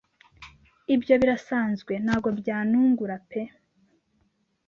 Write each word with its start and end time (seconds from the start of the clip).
Ibyo 0.95 1.13
birasanzwe 1.21 1.93
ntago 2.03 2.29
byanungura 2.39 3.15
pe? 3.29 3.41